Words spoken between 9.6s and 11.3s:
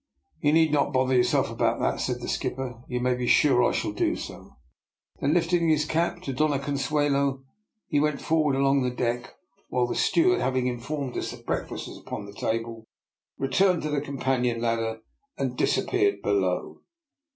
while the steward, having informed us